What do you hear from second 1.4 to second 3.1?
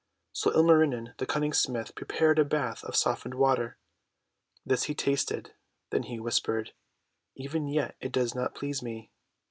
Smith prepared a bath of